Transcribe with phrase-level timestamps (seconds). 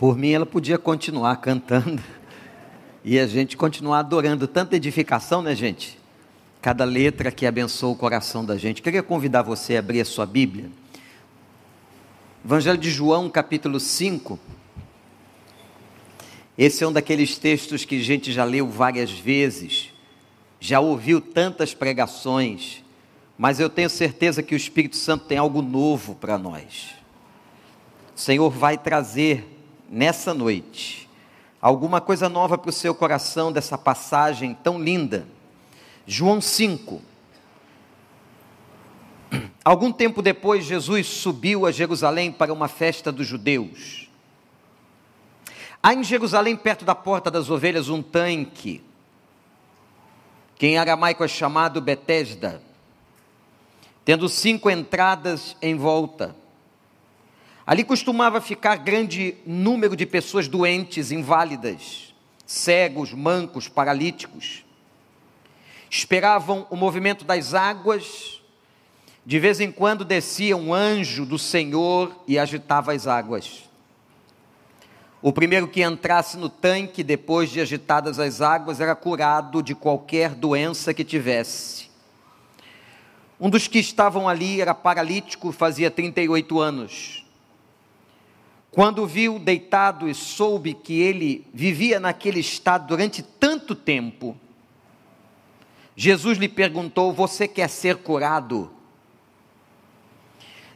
[0.00, 2.02] Por mim, ela podia continuar cantando
[3.04, 4.48] e a gente continuar adorando.
[4.48, 5.98] Tanta edificação, né, gente?
[6.62, 8.80] Cada letra que abençoa o coração da gente.
[8.80, 10.70] Queria convidar você a abrir a sua Bíblia.
[12.42, 14.38] Evangelho de João, capítulo 5.
[16.56, 19.92] Esse é um daqueles textos que a gente já leu várias vezes,
[20.58, 22.82] já ouviu tantas pregações,
[23.36, 26.94] mas eu tenho certeza que o Espírito Santo tem algo novo para nós.
[28.16, 29.49] O Senhor vai trazer
[29.90, 31.10] nessa noite
[31.60, 35.26] alguma coisa nova para o seu coração dessa passagem tão linda.
[36.06, 37.02] João 5.
[39.62, 44.08] Algum tempo depois, Jesus subiu a Jerusalém para uma festa dos judeus.
[45.82, 48.82] Há em Jerusalém, perto da porta das ovelhas, um tanque,
[50.56, 52.62] que em aramaico é chamado Betesda,
[54.04, 56.34] tendo cinco entradas em volta.
[57.66, 62.14] Ali costumava ficar grande número de pessoas doentes, inválidas,
[62.46, 64.64] cegos, mancos, paralíticos.
[65.88, 68.40] Esperavam o movimento das águas,
[69.24, 73.70] de vez em quando descia um anjo do Senhor e agitava as águas.
[75.22, 80.34] O primeiro que entrasse no tanque, depois de agitadas as águas, era curado de qualquer
[80.34, 81.90] doença que tivesse.
[83.38, 87.19] Um dos que estavam ali era paralítico, fazia 38 anos.
[88.70, 94.36] Quando viu deitado e soube que ele vivia naquele estado durante tanto tempo,
[95.96, 98.70] Jesus lhe perguntou: Você quer ser curado?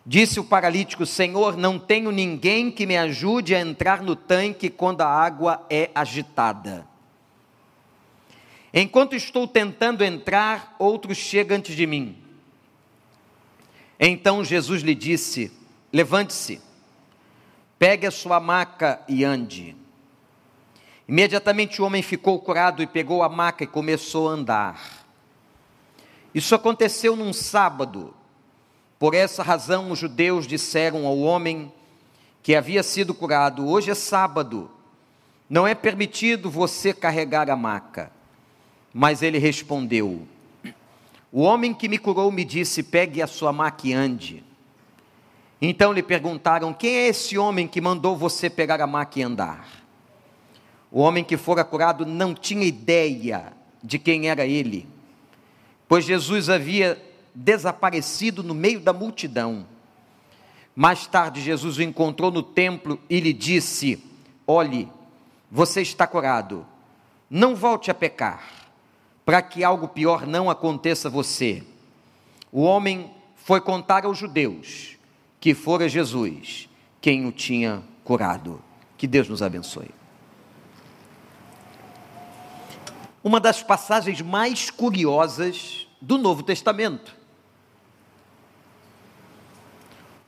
[0.05, 5.03] Disse o paralítico: Senhor, não tenho ninguém que me ajude a entrar no tanque quando
[5.03, 6.85] a água é agitada.
[8.73, 12.19] Enquanto estou tentando entrar, outro chega antes de mim.
[14.01, 15.53] Então Jesus lhe disse:
[15.93, 16.61] Levante-se
[17.79, 19.77] Pegue a sua maca e ande.
[21.07, 25.05] Imediatamente o homem ficou curado e pegou a maca e começou a andar.
[26.35, 28.15] Isso aconteceu num sábado.
[28.99, 31.73] Por essa razão, os judeus disseram ao homem
[32.43, 34.71] que havia sido curado: Hoje é sábado,
[35.49, 38.11] não é permitido você carregar a maca.
[38.93, 40.27] Mas ele respondeu:
[41.31, 44.45] O homem que me curou me disse: Pegue a sua maca e ande.
[45.61, 49.67] Então lhe perguntaram: Quem é esse homem que mandou você pegar a maca e andar?
[50.91, 54.89] O homem que fora curado não tinha ideia de quem era ele,
[55.89, 57.03] pois Jesus havia
[57.35, 59.67] desaparecido no meio da multidão.
[60.75, 64.03] Mais tarde, Jesus o encontrou no templo e lhe disse:
[64.47, 64.89] Olhe,
[65.51, 66.67] você está curado,
[67.29, 68.45] não volte a pecar,
[69.25, 71.63] para que algo pior não aconteça a você.
[72.53, 74.95] O homem foi contar aos judeus
[75.45, 76.71] que fora Jesus
[77.03, 78.63] quem o tinha curado.
[78.97, 79.91] Que Deus nos abençoe.
[83.23, 87.15] Uma das passagens mais curiosas do Novo Testamento.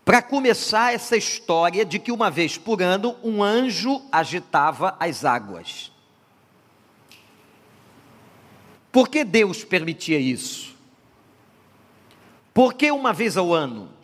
[0.05, 5.91] Para começar essa história de que uma vez por ano um anjo agitava as águas.
[8.93, 10.77] Por que Deus permitia isso?
[12.53, 13.96] Por que uma vez ao ano?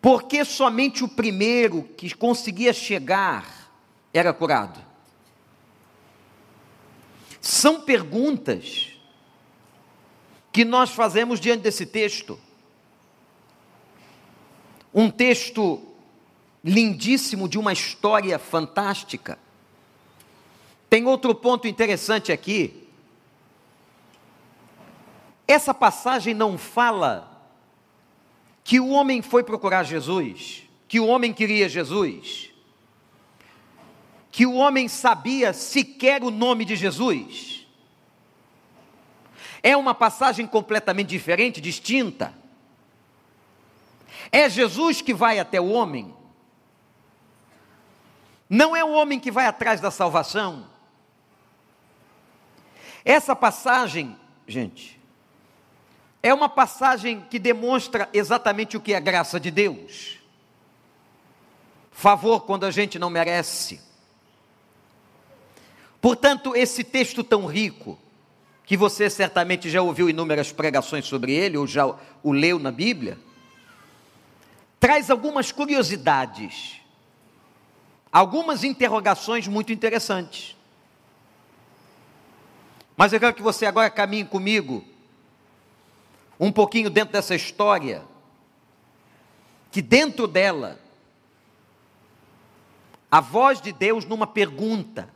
[0.00, 3.70] Porque somente o primeiro que conseguia chegar
[4.12, 4.80] era curado?
[7.40, 8.92] São perguntas
[10.52, 12.38] que nós fazemos diante desse texto.
[14.92, 15.82] Um texto
[16.64, 19.38] lindíssimo de uma história fantástica.
[20.88, 22.88] Tem outro ponto interessante aqui.
[25.46, 27.29] Essa passagem não fala
[28.70, 32.52] que o homem foi procurar Jesus, que o homem queria Jesus,
[34.30, 37.66] que o homem sabia sequer o nome de Jesus.
[39.60, 42.32] É uma passagem completamente diferente, distinta.
[44.30, 46.14] É Jesus que vai até o homem.
[48.48, 50.70] Não é o homem que vai atrás da salvação.
[53.04, 54.16] Essa passagem,
[54.46, 54.99] gente,
[56.22, 60.18] é uma passagem que demonstra exatamente o que é graça de Deus.
[61.90, 63.80] Favor quando a gente não merece.
[66.00, 67.98] Portanto, esse texto tão rico,
[68.64, 71.86] que você certamente já ouviu inúmeras pregações sobre ele, ou já
[72.22, 73.18] o leu na Bíblia,
[74.78, 76.80] traz algumas curiosidades,
[78.12, 80.56] algumas interrogações muito interessantes.
[82.96, 84.84] Mas eu quero que você agora caminhe comigo
[86.40, 88.02] um pouquinho dentro dessa história,
[89.70, 90.80] que dentro dela
[93.10, 95.12] a voz de Deus numa pergunta.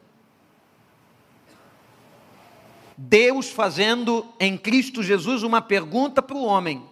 [2.97, 6.85] Deus fazendo em Cristo Jesus uma pergunta para o homem.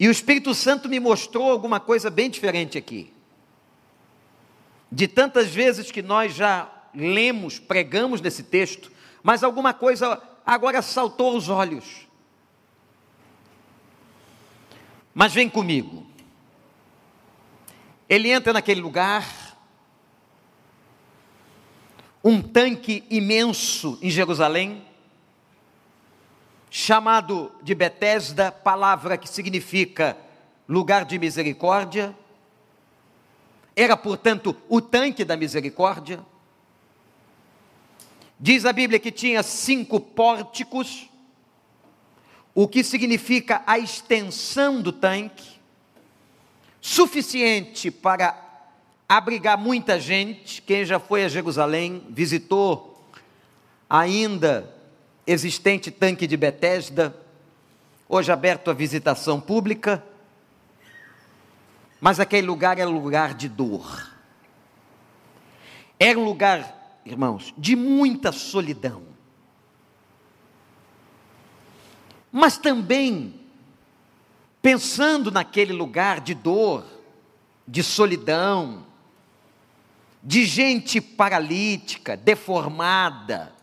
[0.00, 3.12] E o Espírito Santo me mostrou alguma coisa bem diferente aqui.
[4.90, 8.90] De tantas vezes que nós já lemos, pregamos nesse texto,
[9.22, 12.06] mas alguma coisa agora saltou aos olhos.
[15.12, 16.06] Mas vem comigo.
[18.08, 19.26] Ele entra naquele lugar,
[22.22, 24.86] um tanque imenso em Jerusalém,
[26.70, 30.16] chamado de Betesda, palavra que significa
[30.68, 32.16] lugar de misericórdia.
[33.74, 36.24] Era, portanto, o tanque da misericórdia.
[38.38, 41.08] Diz a Bíblia que tinha cinco pórticos,
[42.54, 45.56] o que significa a extensão do tanque,
[46.80, 48.42] suficiente para
[49.08, 50.60] abrigar muita gente.
[50.62, 52.96] Quem já foi a Jerusalém, visitou
[53.88, 54.74] ainda
[55.26, 57.16] existente tanque de Betesda,
[58.08, 60.04] hoje aberto à visitação pública,
[62.00, 64.12] mas aquele lugar era lugar de dor.
[65.98, 69.02] Era um lugar, irmãos, de muita solidão.
[72.32, 73.34] Mas também,
[74.60, 76.84] pensando naquele lugar de dor,
[77.66, 78.84] de solidão,
[80.22, 83.54] de gente paralítica, deformada,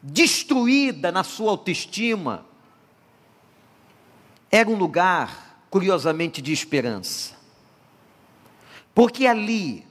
[0.00, 2.46] destruída na sua autoestima,
[4.50, 7.34] era um lugar, curiosamente, de esperança.
[8.94, 9.84] Porque ali,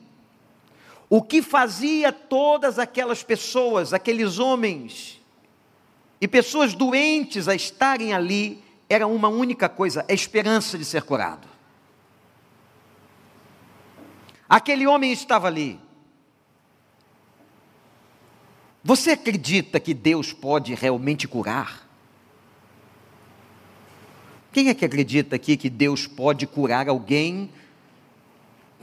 [1.16, 5.22] o que fazia todas aquelas pessoas, aqueles homens
[6.20, 11.48] e pessoas doentes a estarem ali, era uma única coisa: a esperança de ser curado.
[14.50, 15.80] Aquele homem estava ali,
[18.84, 21.88] você acredita que Deus pode realmente curar?
[24.52, 27.50] Quem é que acredita aqui que Deus pode curar alguém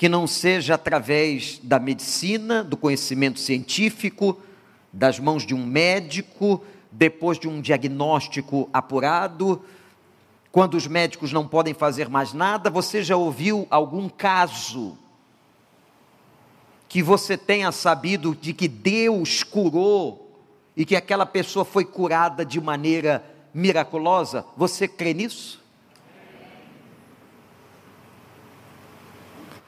[0.02, 4.36] que não seja através da medicina, do conhecimento científico,
[4.92, 6.60] das mãos de um médico,
[6.90, 9.62] depois de um diagnóstico apurado,
[10.50, 12.68] quando os médicos não podem fazer mais nada?
[12.68, 14.98] Você já ouviu algum caso
[16.88, 20.36] que você tenha sabido de que Deus curou
[20.76, 23.24] e que aquela pessoa foi curada de maneira
[23.54, 24.44] miraculosa?
[24.56, 25.61] Você crê nisso?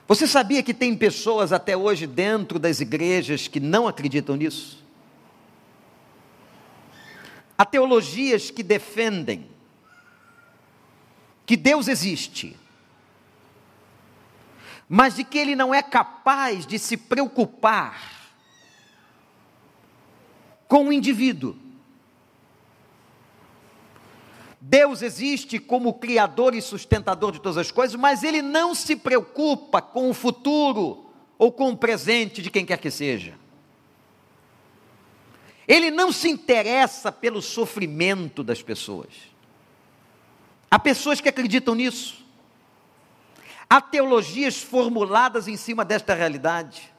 [0.07, 4.85] Você sabia que tem pessoas até hoje dentro das igrejas que não acreditam nisso?
[7.57, 9.49] Há teologias que defendem
[11.47, 12.57] que Deus existe,
[14.89, 18.13] mas de que ele não é capaz de se preocupar
[20.69, 21.64] com o indivíduo.
[24.67, 29.83] Deus existe como Criador e sustentador de todas as coisas, mas Ele não se preocupa
[29.83, 31.05] com o futuro
[31.37, 33.35] ou com o presente de quem quer que seja.
[35.69, 39.11] Ele não se interessa pelo sofrimento das pessoas.
[40.71, 42.25] Há pessoas que acreditam nisso.
[43.69, 46.91] Há teologias formuladas em cima desta realidade.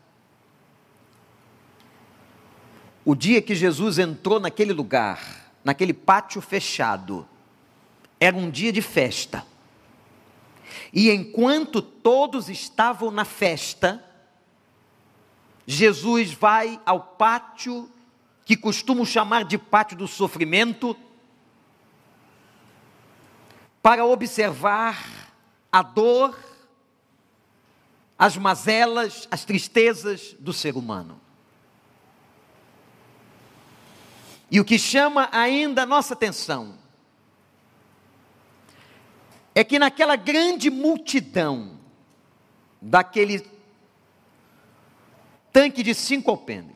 [3.03, 7.27] O dia que Jesus entrou naquele lugar, naquele pátio fechado,
[8.19, 9.45] era um dia de festa.
[10.91, 14.03] E enquanto todos estavam na festa,
[15.67, 17.89] Jesus vai ao pátio
[18.45, 20.95] que costumo chamar de pátio do sofrimento,
[23.81, 25.31] para observar
[25.71, 26.37] a dor
[28.17, 31.19] as mazelas, as tristezas do ser humano.
[34.49, 36.84] E o que chama ainda a nossa atenção
[39.55, 41.79] é que naquela grande multidão,
[42.81, 43.47] daquele
[45.53, 46.75] tanque de cinco alpendres,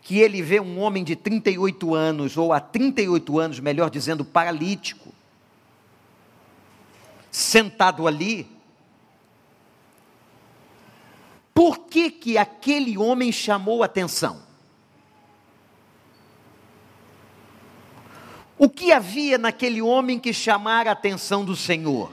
[0.00, 5.12] que ele vê um homem de 38 anos, ou há 38 anos, melhor dizendo, paralítico,
[7.30, 8.50] sentado ali,
[11.52, 14.49] por que que aquele homem chamou atenção?
[18.62, 22.12] O que havia naquele homem que chamara a atenção do Senhor?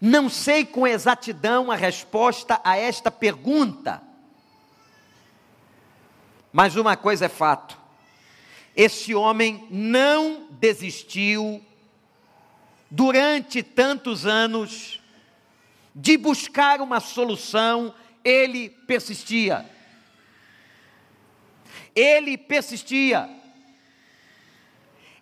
[0.00, 4.00] Não sei com exatidão a resposta a esta pergunta,
[6.52, 7.76] mas uma coisa é fato:
[8.76, 11.60] esse homem não desistiu
[12.88, 15.00] durante tantos anos,
[15.92, 17.92] de buscar uma solução,
[18.22, 19.68] ele persistia.
[21.92, 23.39] Ele persistia.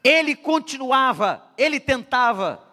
[0.08, 2.66] Ele continuava, ele tentava.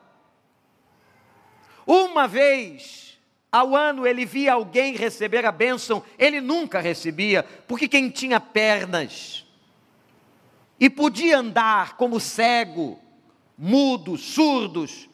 [1.85, 3.19] Uma vez
[3.51, 9.45] ao ano ele via alguém receber a bênção, ele nunca recebia, porque quem tinha pernas
[10.79, 12.97] e podia andar como cego,
[13.57, 15.09] mudos, surdos,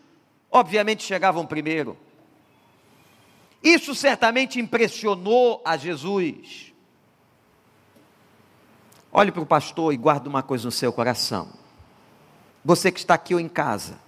[0.51, 1.97] obviamente chegavam primeiro.
[3.63, 6.71] Isso certamente impressionou a Jesus.
[9.11, 11.60] Olhe para o pastor e guarde uma coisa no seu coração.
[12.63, 13.99] Você que está aqui ou em casa.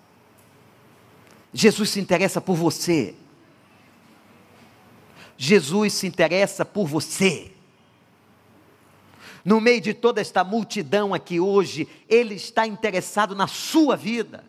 [1.54, 3.16] Jesus se interessa por você.
[5.38, 7.52] Jesus se interessa por você.
[9.44, 14.44] No meio de toda esta multidão aqui hoje, Ele está interessado na sua vida.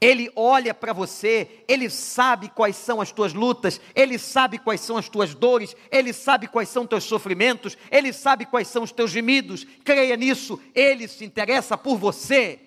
[0.00, 4.96] Ele olha para você, ele sabe quais são as tuas lutas, ele sabe quais são
[4.96, 8.92] as tuas dores, ele sabe quais são os teus sofrimentos, ele sabe quais são os
[8.92, 9.66] teus gemidos.
[9.84, 12.60] Creia nisso, ele se interessa por você.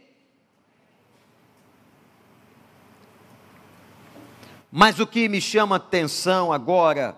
[4.70, 7.18] Mas o que me chama atenção agora,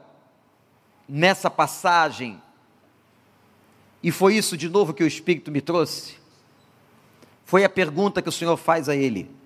[1.09, 2.39] nessa passagem,
[4.01, 6.15] e foi isso de novo que o Espírito me trouxe,
[7.45, 9.42] foi a pergunta que o Senhor faz a ele.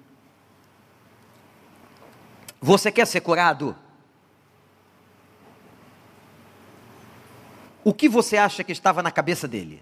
[2.62, 3.76] Você quer ser curado?
[7.84, 9.82] O que você acha que estava na cabeça dele?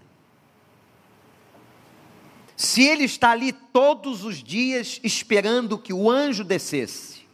[2.56, 7.26] Se ele está ali todos os dias esperando que o anjo descesse,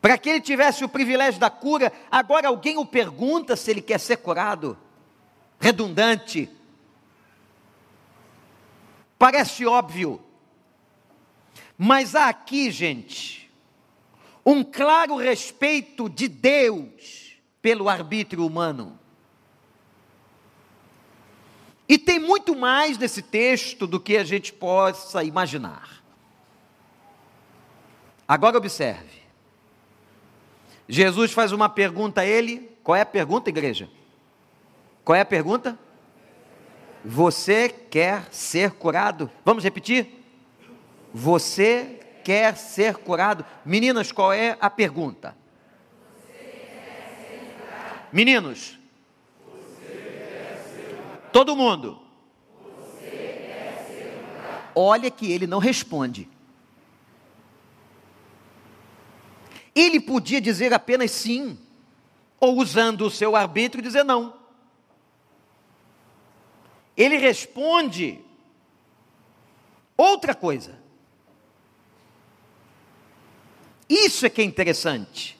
[0.00, 3.98] para que ele tivesse o privilégio da cura, agora alguém o pergunta se ele quer
[3.98, 4.76] ser curado?
[5.58, 6.50] Redundante.
[9.18, 10.20] Parece óbvio.
[11.78, 13.43] Mas há aqui, gente,
[14.44, 18.98] um claro respeito de Deus pelo arbítrio humano.
[21.88, 26.02] E tem muito mais nesse texto do que a gente possa imaginar.
[28.26, 29.22] Agora observe.
[30.88, 32.70] Jesus faz uma pergunta a ele.
[32.82, 33.88] Qual é a pergunta, igreja?
[35.04, 35.78] Qual é a pergunta?
[37.04, 39.30] Você quer ser curado?
[39.44, 40.24] Vamos repetir?
[41.12, 43.44] Você quer ser curado?
[43.64, 45.36] Meninas, qual é a pergunta?
[48.10, 48.78] Meninos,
[51.32, 52.00] todo mundo.
[54.74, 56.28] Olha que ele não responde.
[59.74, 61.58] Ele podia dizer apenas sim,
[62.38, 64.34] ou usando o seu arbítrio dizer não.
[66.96, 68.20] Ele responde
[69.96, 70.83] outra coisa.
[73.88, 75.38] Isso é que é interessante.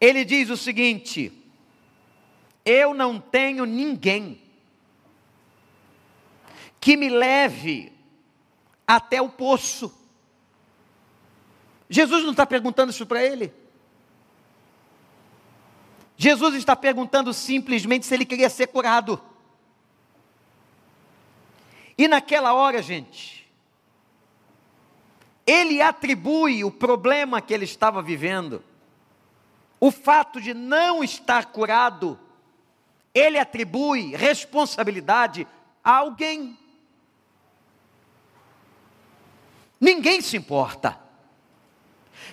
[0.00, 1.32] Ele diz o seguinte:
[2.64, 4.40] Eu não tenho ninguém
[6.80, 7.92] que me leve
[8.86, 9.92] até o poço.
[11.88, 13.52] Jesus não está perguntando isso para ele.
[16.16, 19.20] Jesus está perguntando simplesmente se ele queria ser curado.
[21.96, 23.43] E naquela hora, gente,
[25.46, 28.64] ele atribui o problema que ele estava vivendo,
[29.78, 32.18] o fato de não estar curado,
[33.12, 35.46] ele atribui responsabilidade
[35.82, 36.58] a alguém.
[39.78, 40.98] Ninguém se importa,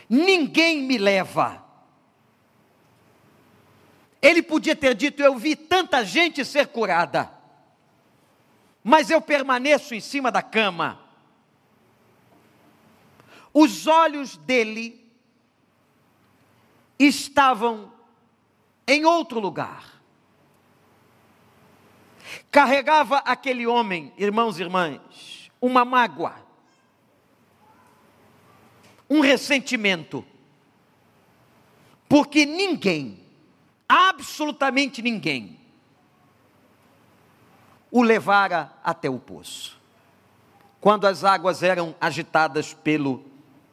[0.09, 1.65] ninguém me leva.
[4.21, 7.29] Ele podia ter dito: Eu vi tanta gente ser curada,
[8.81, 11.00] mas eu permaneço em cima da cama
[13.53, 15.01] os olhos dele
[16.97, 17.91] estavam
[18.87, 20.01] em outro lugar.
[22.49, 26.35] Carregava aquele homem, irmãos e irmãs, uma mágoa,
[29.09, 30.25] um ressentimento,
[32.07, 33.19] porque ninguém,
[33.87, 35.59] absolutamente ninguém,
[37.89, 39.77] o levara até o poço,
[40.79, 43.30] quando as águas eram agitadas pelo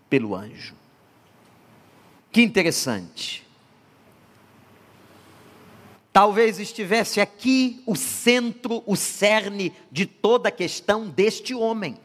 [0.08, 0.74] pelo anjo.
[2.30, 3.46] Que interessante.
[6.12, 11.96] Talvez estivesse aqui o centro, o cerne de toda a questão deste homem.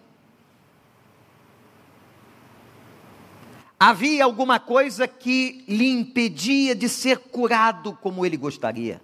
[3.80, 9.02] Havia alguma coisa que lhe impedia de ser curado como ele gostaria.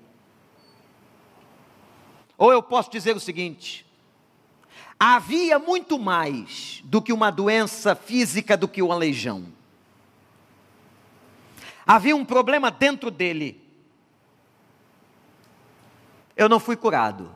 [2.38, 3.86] Ou eu posso dizer o seguinte:
[5.00, 9.46] havia muito mais do que uma doença física, do que o aleijão.
[11.88, 13.64] Havia um problema dentro dele.
[16.36, 17.34] Eu não fui curado.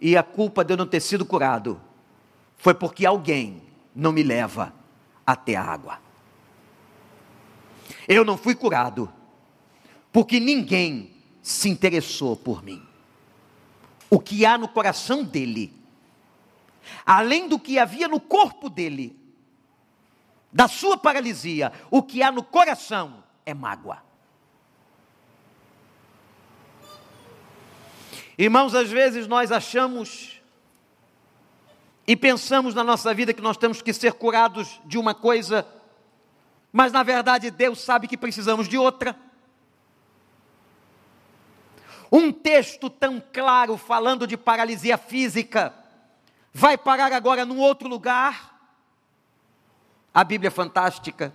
[0.00, 1.80] E a culpa de eu não ter sido curado
[2.56, 3.62] foi porque alguém
[3.94, 4.74] não me leva
[5.24, 6.00] até a água.
[8.08, 9.12] Eu não fui curado
[10.12, 11.10] porque ninguém
[11.42, 12.82] se interessou por mim.
[14.08, 15.79] O que há no coração dele
[17.04, 19.18] além do que havia no corpo dele,
[20.52, 24.02] da sua paralisia, o que há no coração é mágoa.
[28.36, 30.40] Irmãos, às vezes nós achamos
[32.06, 35.66] e pensamos na nossa vida que nós temos que ser curados de uma coisa,
[36.72, 39.14] mas na verdade Deus sabe que precisamos de outra.
[42.10, 45.72] Um texto tão claro falando de paralisia física,
[46.52, 48.58] vai parar agora num outro lugar.
[50.12, 51.32] A Bíblia é fantástica.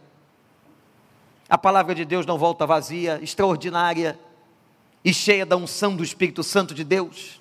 [1.47, 4.19] A palavra de Deus não volta vazia, extraordinária
[5.03, 7.39] e cheia da unção do Espírito Santo de Deus.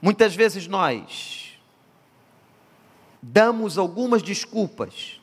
[0.00, 1.58] Muitas vezes nós
[3.20, 5.20] damos algumas desculpas,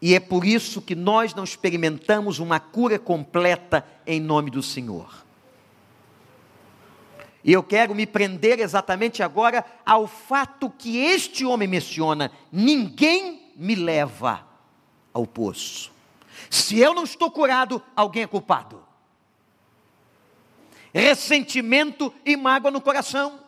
[0.00, 5.25] e é por isso que nós não experimentamos uma cura completa em nome do Senhor.
[7.46, 13.76] E eu quero me prender exatamente agora ao fato que este homem menciona: ninguém me
[13.76, 14.44] leva
[15.14, 15.92] ao poço.
[16.50, 18.84] Se eu não estou curado, alguém é culpado.
[20.92, 23.38] Ressentimento e mágoa no coração.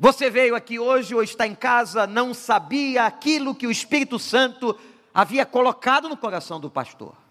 [0.00, 4.76] Você veio aqui hoje ou está em casa, não sabia aquilo que o Espírito Santo
[5.14, 7.21] havia colocado no coração do pastor.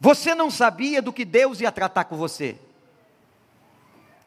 [0.00, 2.58] Você não sabia do que Deus ia tratar com você.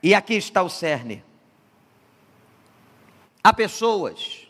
[0.02, 1.24] E aqui está o cerne.
[3.44, 4.48] Há pessoas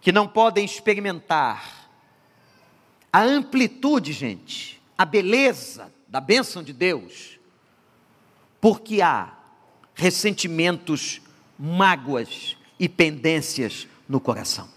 [0.00, 1.88] que não podem experimentar
[3.12, 7.38] a amplitude, gente, a beleza da bênção de Deus,
[8.60, 9.32] porque há
[9.94, 11.20] ressentimentos,
[11.58, 14.68] mágoas e pendências no coração.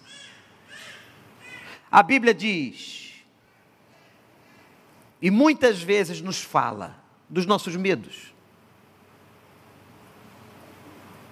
[1.92, 3.03] A Bíblia diz
[5.24, 8.34] e muitas vezes nos fala dos nossos medos.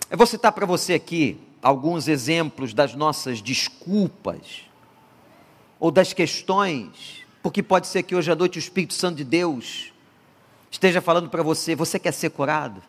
[0.09, 4.61] Eu vou citar para você aqui alguns exemplos das nossas desculpas
[5.77, 9.91] ou das questões, porque pode ser que hoje à noite o Espírito Santo de Deus
[10.71, 12.81] esteja falando para você: você quer ser curado?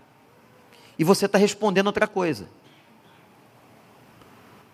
[0.97, 2.49] E você está respondendo outra coisa.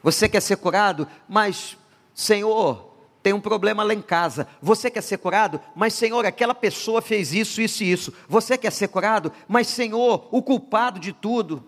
[0.02, 1.78] Você quer ser curado, mas,
[2.14, 2.87] Senhor,
[3.28, 4.48] tem um problema lá em casa.
[4.62, 5.60] Você quer ser curado?
[5.76, 8.10] Mas, Senhor, aquela pessoa fez isso, isso e isso.
[8.26, 9.30] Você quer ser curado?
[9.46, 11.62] Mas, Senhor, o culpado de tudo.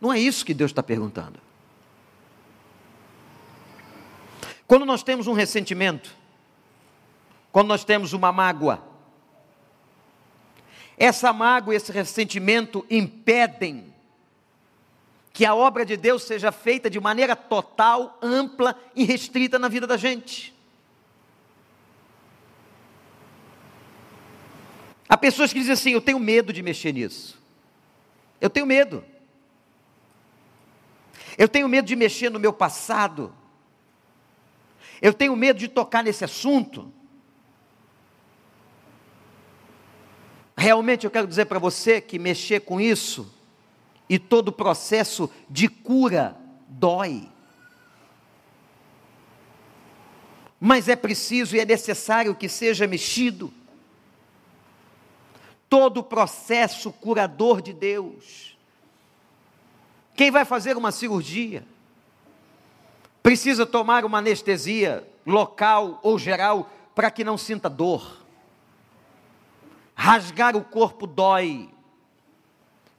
[0.00, 1.40] Não é isso que Deus está perguntando.
[4.68, 6.14] Quando nós temos um ressentimento,
[7.50, 8.80] quando nós temos uma mágoa,
[10.96, 13.92] essa mágoa e esse ressentimento impedem
[15.32, 19.88] que a obra de Deus seja feita de maneira total, ampla e restrita na vida
[19.88, 20.59] da gente.
[25.10, 27.36] Há pessoas que dizem assim: eu tenho medo de mexer nisso.
[28.40, 29.04] Eu tenho medo.
[31.36, 33.34] Eu tenho medo de mexer no meu passado.
[35.02, 36.92] Eu tenho medo de tocar nesse assunto.
[40.56, 43.34] Realmente eu quero dizer para você que mexer com isso
[44.08, 46.36] e todo o processo de cura
[46.68, 47.28] dói.
[50.60, 53.52] Mas é preciso e é necessário que seja mexido
[55.70, 58.58] todo o processo curador de Deus.
[60.16, 61.64] Quem vai fazer uma cirurgia
[63.22, 68.18] precisa tomar uma anestesia local ou geral para que não sinta dor.
[69.94, 71.70] Rasgar o corpo dói.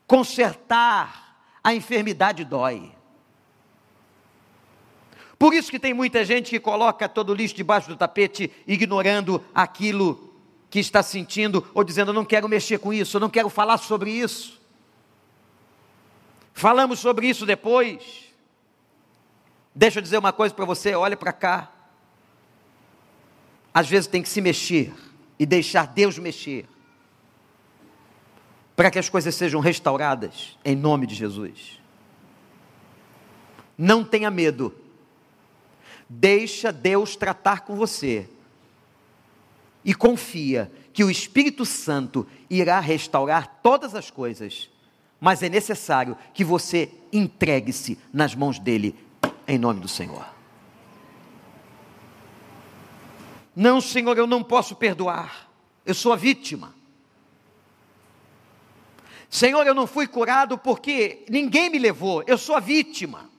[0.07, 2.93] Consertar a enfermidade dói.
[5.37, 9.43] Por isso que tem muita gente que coloca todo o lixo debaixo do tapete, ignorando
[9.53, 10.30] aquilo
[10.71, 13.77] que está sentindo ou dizendo: eu não quero mexer com isso, eu não quero falar
[13.77, 14.59] sobre isso.
[16.53, 18.31] Falamos sobre isso depois.
[19.75, 21.69] Deixa eu dizer uma coisa para você: olha para cá.
[23.73, 24.93] Às vezes tem que se mexer
[25.37, 26.67] e deixar Deus mexer,
[28.75, 31.79] para que as coisas sejam restauradas, em nome de Jesus.
[33.77, 34.75] Não tenha medo,
[36.09, 38.29] deixa Deus tratar com você
[39.83, 44.69] e confia que o Espírito Santo irá restaurar todas as coisas,
[45.19, 48.95] mas é necessário que você entregue-se nas mãos dele,
[49.47, 50.25] em nome do Senhor.
[53.55, 55.49] Não, Senhor, eu não posso perdoar,
[55.85, 56.73] eu sou a vítima.
[59.29, 63.30] Senhor, eu não fui curado porque ninguém me levou, eu sou a vítima.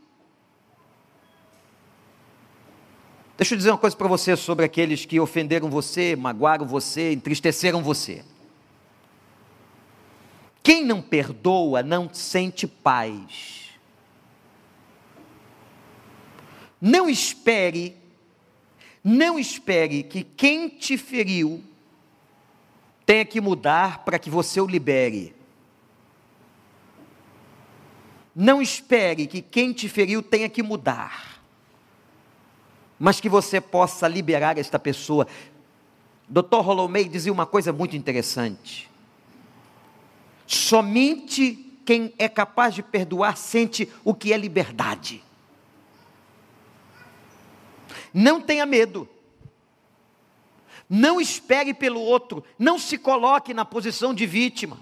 [3.42, 7.82] Deixa eu dizer uma coisa para você sobre aqueles que ofenderam você, magoaram você, entristeceram
[7.82, 8.24] você.
[10.62, 13.70] Quem não perdoa não sente paz.
[16.80, 17.96] Não espere,
[19.02, 21.64] não espere que quem te feriu
[23.04, 25.34] tenha que mudar para que você o libere.
[28.36, 31.31] Não espere que quem te feriu tenha que mudar,
[33.02, 35.26] mas que você possa liberar esta pessoa.
[36.28, 36.64] Dr.
[36.64, 38.88] Holomei dizia uma coisa muito interessante.
[40.46, 45.20] Somente quem é capaz de perdoar sente o que é liberdade.
[48.14, 49.08] Não tenha medo.
[50.88, 52.44] Não espere pelo outro.
[52.56, 54.78] Não se coloque na posição de vítima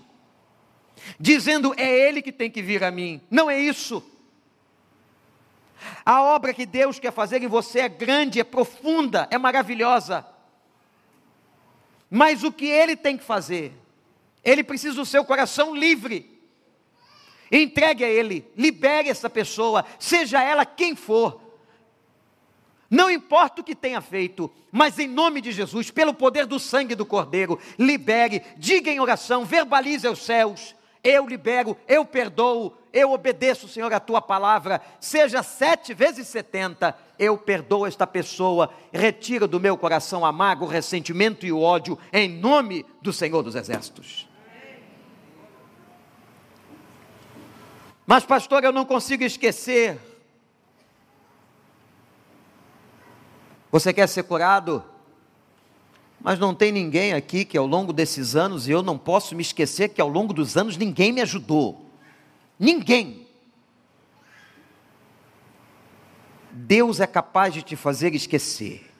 [1.19, 3.23] dizendo é Ele que tem que vir a mim.
[3.31, 4.03] Não é isso.
[6.05, 10.27] A obra que Deus quer fazer em você é grande, é profunda, é maravilhosa.
[12.11, 13.73] Mas o que Ele tem que fazer?
[14.45, 16.41] Ele precisa do seu coração livre.
[17.53, 21.41] Entregue a Ele, libere essa pessoa, seja ela quem for.
[22.89, 26.97] Não importa o que tenha feito, mas em nome de Jesus, pelo poder do sangue
[26.97, 33.69] do Cordeiro, libere, diga em oração, verbalize aos céus, eu libero, eu perdoo, eu obedeço,
[33.69, 39.77] Senhor, a tua palavra, seja sete vezes setenta, eu perdoo esta pessoa, retira do meu
[39.77, 44.29] coração amargo, o ressentimento e o ódio, em nome do Senhor dos Exércitos.
[48.07, 49.97] Mas, pastor, eu não consigo esquecer.
[53.71, 54.85] Você quer ser curado?
[56.23, 59.43] Mas não tem ninguém aqui que ao longo desses anos, e eu não posso me
[59.43, 61.87] esquecer que ao longo dos anos ninguém me ajudou.
[62.59, 63.27] Ninguém.
[66.53, 68.91] Deus é capaz de te fazer esquecer.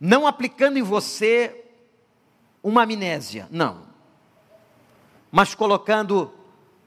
[0.00, 1.64] Não aplicando em você
[2.62, 3.82] uma amnésia, não.
[5.30, 6.32] Mas colocando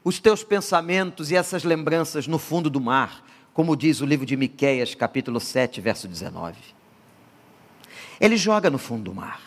[0.02, 4.36] os teus pensamentos e essas lembranças no fundo do mar, como diz o livro de
[4.36, 6.58] Miqueias, capítulo 7, verso 19.
[8.20, 9.40] Ele joga no fundo do mar.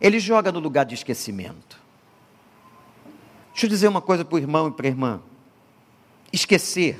[0.00, 1.78] Ele joga no lugar de esquecimento.
[3.52, 5.22] Deixa eu dizer uma coisa para o irmão e para a irmã.
[6.32, 6.98] Esquecer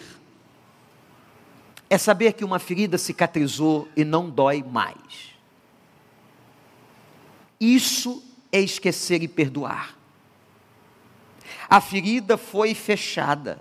[1.88, 5.30] é saber que uma ferida cicatrizou e não dói mais.
[7.60, 9.96] Isso é esquecer e perdoar.
[11.68, 13.60] A ferida foi fechada.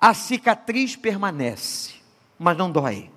[0.00, 1.94] A cicatriz permanece,
[2.38, 3.11] mas não dói.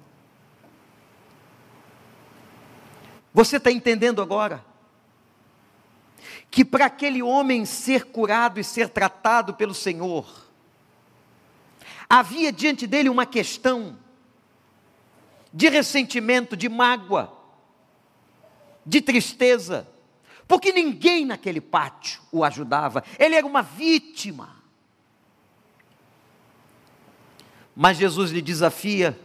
[3.36, 4.64] Você está entendendo agora?
[6.50, 10.48] Que para aquele homem ser curado e ser tratado pelo Senhor,
[12.10, 14.00] havia diante dele uma questão
[15.52, 17.38] de ressentimento, de mágoa,
[18.86, 19.86] de tristeza,
[20.48, 24.56] porque ninguém naquele pátio o ajudava, ele era uma vítima.
[27.76, 29.25] Mas Jesus lhe desafia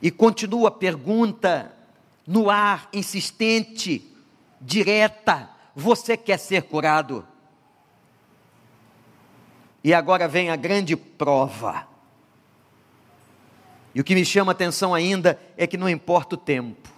[0.00, 1.74] e continua a pergunta
[2.26, 4.06] no ar, insistente,
[4.60, 7.26] direta: Você quer ser curado?
[9.82, 11.88] E agora vem a grande prova.
[13.94, 16.88] E o que me chama atenção ainda é que não importa o tempo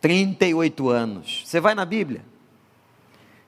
[0.00, 1.42] 38 anos.
[1.44, 2.24] Você vai na Bíblia.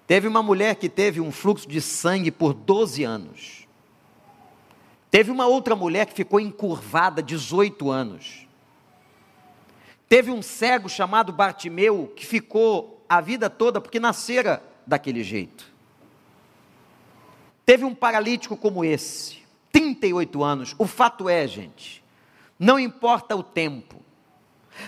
[0.07, 3.62] Teve uma mulher que teve um fluxo de sangue por 12 anos.
[5.13, 8.49] Teve uma outra mulher que ficou encurvada 18 anos.
[10.09, 15.71] Teve um cego chamado Bartimeu que ficou a vida toda porque nascera daquele jeito.
[17.67, 20.75] Teve um paralítico como esse, 38 anos.
[20.79, 22.03] O fato é, gente,
[22.59, 24.01] não importa o tempo,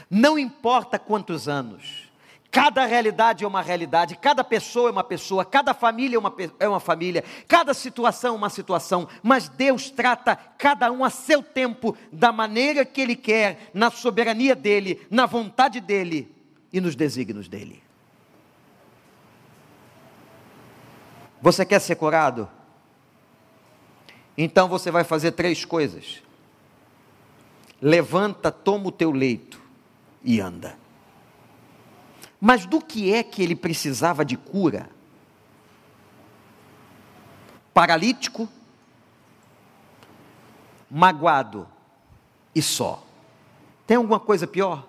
[0.08, 2.10] não importa quantos anos,
[2.54, 6.68] Cada realidade é uma realidade, cada pessoa é uma pessoa, cada família é uma, é
[6.68, 11.96] uma família, cada situação é uma situação, mas Deus trata cada um a seu tempo,
[12.12, 16.32] da maneira que Ele quer, na soberania dEle, na vontade dEle
[16.72, 17.82] e nos desígnios dEle.
[21.42, 22.48] Você quer ser curado?
[24.38, 26.22] Então você vai fazer três coisas:
[27.82, 29.60] Levanta, toma o teu leito
[30.22, 30.83] e anda.
[32.46, 34.90] Mas do que é que ele precisava de cura?
[37.72, 38.46] Paralítico,
[40.90, 41.66] magoado
[42.54, 43.02] e só.
[43.86, 44.86] Tem alguma coisa pior?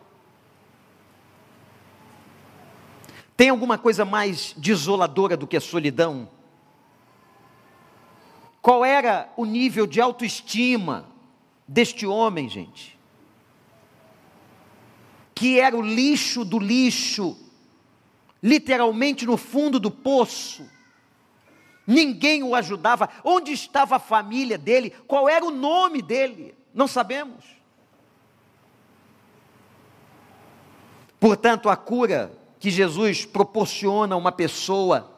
[3.37, 6.27] Tem alguma coisa mais desoladora do que a solidão?
[8.61, 11.05] Qual era o nível de autoestima
[11.65, 12.99] deste homem, gente?
[15.33, 17.44] Que era o lixo do lixo,
[18.45, 20.69] literalmente no fundo do poço.
[21.87, 23.09] Ninguém o ajudava.
[23.23, 24.93] Onde estava a família dele?
[25.07, 26.53] Qual era o nome dele?
[26.71, 27.43] Não sabemos.
[31.19, 35.11] Portanto, a cura que Jesus proporciona a uma pessoa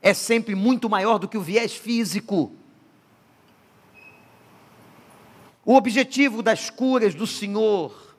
[0.00, 2.50] é sempre muito maior do que o viés físico.
[5.64, 8.16] O objetivo das curas do Senhor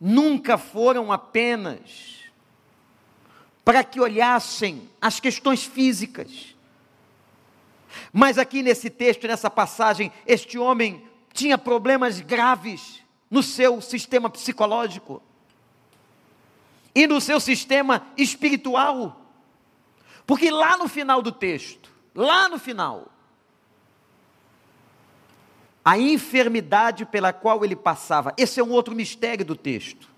[0.00, 2.17] nunca foram apenas
[3.68, 6.56] para que olhassem as questões físicas.
[8.10, 15.22] Mas aqui nesse texto, nessa passagem, este homem tinha problemas graves no seu sistema psicológico
[16.94, 19.20] e no seu sistema espiritual.
[20.26, 23.12] Porque lá no final do texto, lá no final,
[25.84, 30.08] a enfermidade pela qual ele passava, esse é um outro mistério do texto.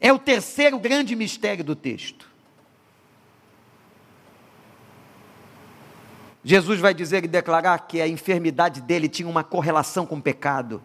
[0.00, 2.28] É o terceiro grande mistério do texto.
[6.44, 10.82] Jesus vai dizer e declarar que a enfermidade dele tinha uma correlação com o pecado.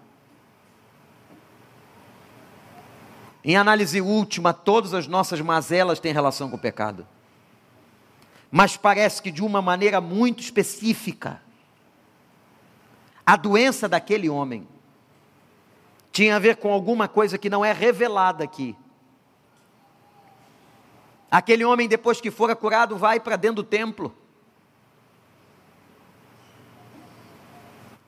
[3.45, 7.05] Em análise última, todas as nossas mazelas têm relação com o pecado.
[8.49, 11.41] Mas parece que de uma maneira muito específica.
[13.25, 14.67] A doença daquele homem
[16.11, 18.75] tinha a ver com alguma coisa que não é revelada aqui.
[21.33, 24.15] Aquele homem, depois que fora curado, vai para dentro do templo.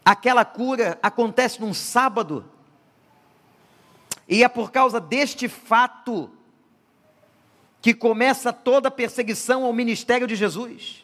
[0.05, 2.45] Aquela cura acontece num sábado.
[4.29, 6.29] E é por causa deste fato
[7.81, 11.03] que começa toda a perseguição ao ministério de Jesus.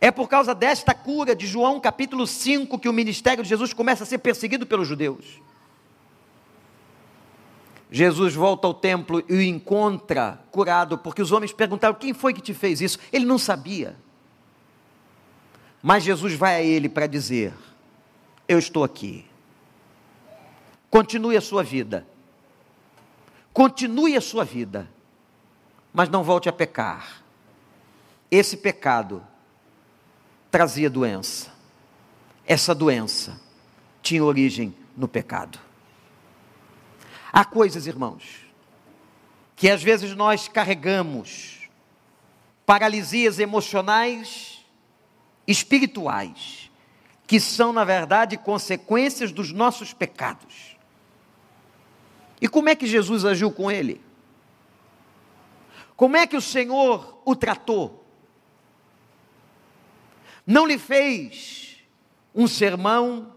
[0.00, 4.02] É por causa desta cura de João capítulo 5 que o ministério de Jesus começa
[4.02, 5.40] a ser perseguido pelos judeus.
[7.94, 12.40] Jesus volta ao templo e o encontra curado, porque os homens perguntaram: quem foi que
[12.40, 12.98] te fez isso?
[13.12, 13.94] Ele não sabia.
[15.82, 17.52] Mas Jesus vai a ele para dizer:
[18.48, 19.26] Eu estou aqui.
[20.88, 22.06] Continue a sua vida.
[23.52, 24.88] Continue a sua vida.
[25.92, 27.22] Mas não volte a pecar.
[28.30, 29.22] Esse pecado
[30.50, 31.52] trazia doença.
[32.46, 33.38] Essa doença
[34.00, 35.58] tinha origem no pecado.
[37.32, 38.22] Há coisas, irmãos,
[39.56, 41.68] que às vezes nós carregamos
[42.66, 44.64] paralisias emocionais,
[45.46, 46.70] espirituais,
[47.26, 50.76] que são, na verdade, consequências dos nossos pecados.
[52.40, 54.00] E como é que Jesus agiu com ele?
[55.96, 58.04] Como é que o Senhor o tratou?
[60.46, 61.78] Não lhe fez
[62.34, 63.32] um sermão,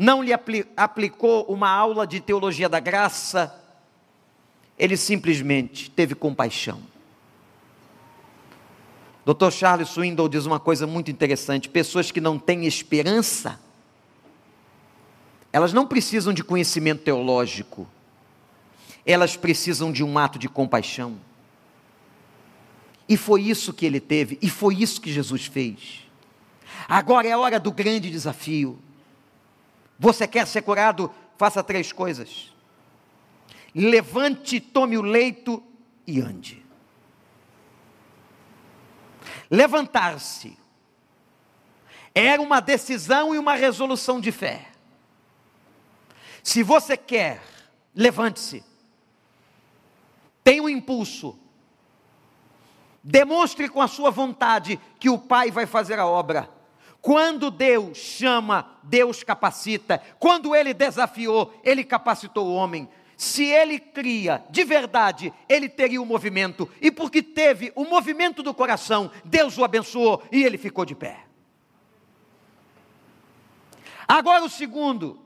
[0.00, 3.54] não lhe apli aplicou uma aula de teologia da graça,
[4.78, 6.80] ele simplesmente teve compaixão.
[9.26, 9.50] Dr.
[9.50, 13.60] Charles Swindoll diz uma coisa muito interessante: pessoas que não têm esperança,
[15.52, 17.86] elas não precisam de conhecimento teológico,
[19.04, 21.18] elas precisam de um ato de compaixão.
[23.06, 26.08] E foi isso que ele teve, e foi isso que Jesus fez.
[26.88, 28.78] Agora é a hora do grande desafio.
[30.00, 31.14] Você quer ser curado?
[31.36, 32.50] Faça três coisas:
[33.74, 35.62] levante, tome o leito
[36.06, 36.64] e ande.
[39.50, 40.58] Levantar-se
[42.14, 44.68] era uma decisão e uma resolução de fé.
[46.42, 47.42] Se você quer,
[47.94, 48.64] levante-se.
[50.42, 51.38] Tenha um impulso.
[53.04, 56.48] Demonstre com a sua vontade que o Pai vai fazer a obra.
[57.00, 60.02] Quando Deus chama, Deus capacita.
[60.18, 62.88] Quando Ele desafiou, Ele capacitou o homem.
[63.16, 66.68] Se Ele cria de verdade, Ele teria o um movimento.
[66.80, 71.24] E porque teve o movimento do coração, Deus o abençoou e ele ficou de pé.
[74.06, 75.18] Agora o segundo,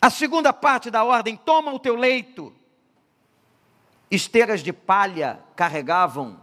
[0.00, 2.52] a segunda parte da ordem: toma o teu leito.
[4.10, 6.40] Esteiras de palha carregavam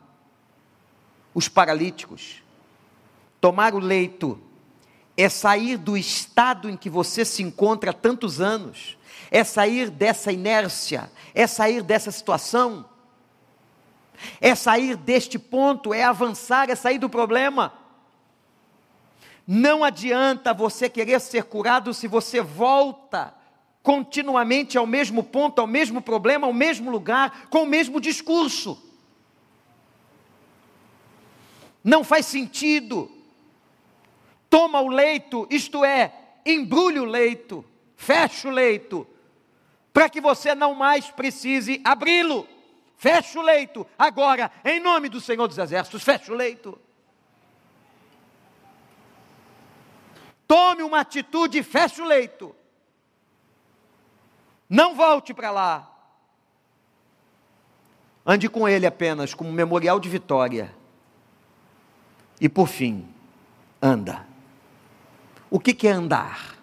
[1.34, 2.42] os paralíticos.
[3.40, 4.40] Tomar o leito
[5.16, 8.98] é sair do estado em que você se encontra há tantos anos,
[9.32, 12.86] é sair dessa inércia, é sair dessa situação,
[14.40, 17.74] é sair deste ponto, é avançar, é sair do problema.
[19.46, 23.34] Não adianta você querer ser curado se você volta
[23.82, 28.84] continuamente ao mesmo ponto, ao mesmo problema, ao mesmo lugar, com o mesmo discurso.
[31.84, 33.10] Não faz sentido.
[34.50, 36.14] Toma o leito, isto é,
[36.46, 39.08] embrulhe o leito, fecha o leito,
[39.92, 42.48] para que você não mais precise abri-lo.
[42.98, 46.80] Fecha o leito, agora, em nome do Senhor dos Exércitos, fecha o leito.
[50.48, 52.56] Tome uma atitude e feche o leito.
[54.70, 55.94] Não volte para lá.
[58.26, 60.76] Ande com ele apenas como memorial de vitória.
[62.42, 63.08] E por fim,
[63.82, 64.27] anda.
[65.50, 66.58] O que, é andar?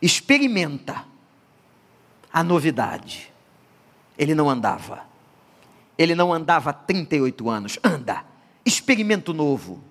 [0.00, 1.04] Experimenta
[2.32, 3.32] a novidade.
[4.18, 5.04] Ele não andava.
[5.96, 7.78] Ele não andava há 38 anos.
[7.82, 8.24] Anda.
[8.64, 9.82] Experimento novo.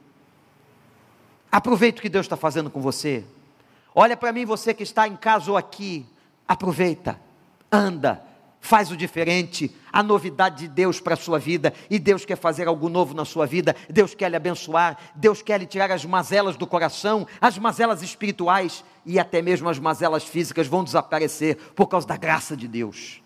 [1.51, 3.23] Aproveita o que Deus está fazendo com você.
[3.93, 6.05] Olha para mim, você que está em casa ou aqui.
[6.47, 7.19] Aproveita,
[7.71, 8.21] anda,
[8.65, 12.67] faz o diferente, a novidade de Deus para a sua vida, e Deus quer fazer
[12.67, 16.57] algo novo na sua vida, Deus quer lhe abençoar, Deus quer lhe tirar as mazelas
[16.57, 18.83] do coração, as mazelas espirituais.
[19.05, 23.21] E até mesmo as mazelas físicas vão desaparecer por causa da graça de Deus.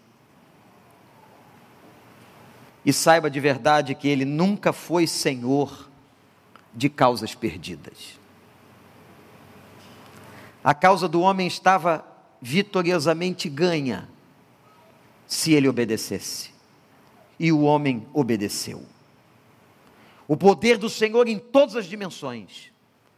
[2.86, 5.90] E saiba de verdade que Ele nunca foi Senhor
[6.76, 8.20] de causas perdidas.
[10.62, 12.06] A causa do homem estava
[12.42, 14.10] vitoriosamente ganha
[15.30, 16.50] se ele obedecesse.
[17.40, 18.84] E o homem obedeceu.
[20.28, 22.72] O poder do Senhor em todas as dimensões.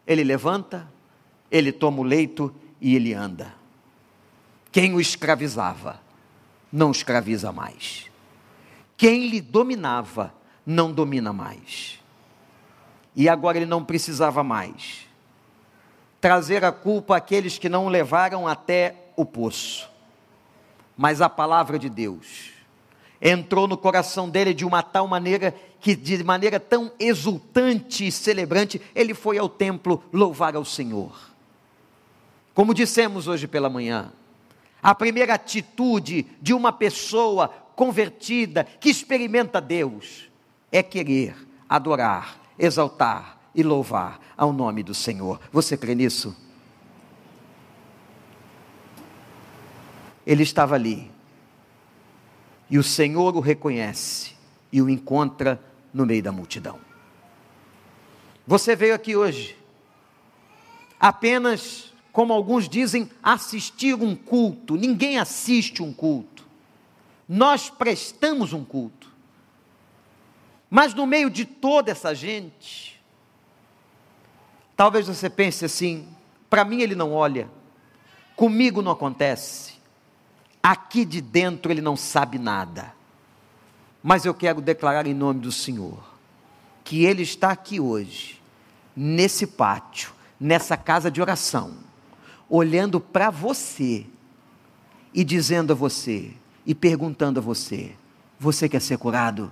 [0.06, 0.88] Ele levanta,
[1.50, 3.56] ele toma o leito e ele anda.
[4.71, 6.00] Quem o escravizava,
[6.71, 8.06] não escraviza mais.
[8.97, 10.34] Quem lhe dominava,
[10.65, 12.00] não domina mais.
[13.15, 15.08] E agora ele não precisava mais
[16.21, 19.89] trazer a culpa àqueles que não o levaram até o poço.
[21.02, 22.52] Mas a palavra de Deus
[23.20, 28.80] entrou no coração dele de uma tal maneira que, de maneira tão exultante e celebrante,
[28.94, 31.12] ele foi ao templo louvar ao Senhor.
[32.54, 34.14] Como dissemos hoje pela manhã,
[34.80, 40.30] a primeira atitude de uma pessoa convertida que experimenta Deus
[40.72, 41.36] é querer
[41.68, 45.40] adorar, exaltar e louvar ao nome do Senhor.
[45.52, 46.38] Você crê nisso?
[50.26, 51.12] Ele estava ali.
[52.70, 54.34] E o Senhor o reconhece
[54.72, 55.62] e o encontra
[55.94, 56.80] no meio da multidão.
[58.48, 59.58] Você veio aqui hoje
[61.00, 64.76] apenas, como alguns dizem, assistir um culto.
[64.76, 66.46] Ninguém assiste um culto.
[67.28, 69.10] Nós prestamos um culto.
[70.70, 72.92] Mas no meio de toda essa gente,
[74.82, 76.08] Talvez você pense assim:
[76.50, 77.48] para mim ele não olha,
[78.36, 79.74] comigo não acontece,
[80.62, 82.93] aqui de dentro ele não sabe nada.
[84.04, 86.12] Mas eu quero declarar em nome do Senhor
[86.84, 88.41] que ele está aqui hoje,
[88.95, 91.76] nesse pátio, nessa casa de oração,
[92.50, 94.06] olhando para você
[95.13, 96.32] e dizendo a você
[96.65, 97.95] e perguntando a você:
[98.39, 99.52] você quer ser curado?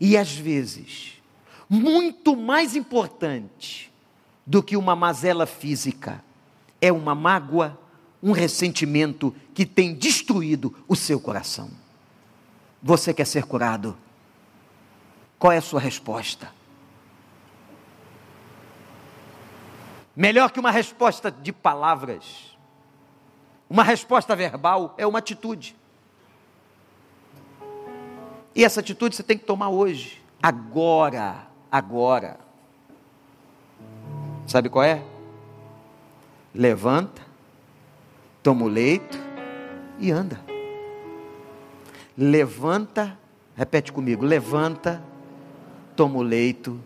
[0.00, 1.20] E às vezes,
[1.68, 3.92] muito mais importante
[4.46, 6.24] do que uma mazela física.
[6.80, 7.78] É uma mágoa,
[8.22, 11.70] um ressentimento que tem destruído o seu coração.
[12.82, 13.96] Você quer ser curado?
[15.38, 16.52] Qual é a sua resposta?
[20.14, 22.56] Melhor que uma resposta de palavras,
[23.68, 25.76] uma resposta verbal é uma atitude.
[28.54, 32.38] E essa atitude você tem que tomar hoje, agora agora.
[34.46, 35.02] Sabe qual é?
[36.52, 37.22] Levanta,
[38.42, 39.18] toma o leito
[39.98, 40.40] e anda.
[42.16, 43.18] Levanta,
[43.56, 45.02] repete comigo: levanta,
[45.94, 46.80] toma o leito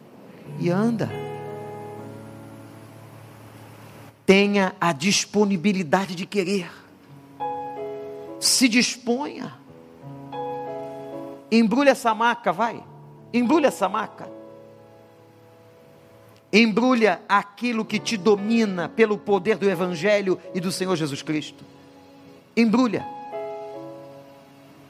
[0.59, 1.11] e anda.
[4.27, 6.71] Tenha a disponibilidade de querer.
[8.41, 9.53] Se disponha.
[11.51, 12.83] Embrulha essa maca, vai.
[13.33, 14.34] Embrulha essa maca
[16.61, 21.65] embrulha aquilo que te domina pelo poder do Evangelho e do Senhor Jesus Cristo.
[22.57, 23.05] Embrulha.